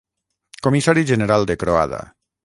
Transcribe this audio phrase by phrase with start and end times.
[0.67, 2.01] Comissari general de Croada.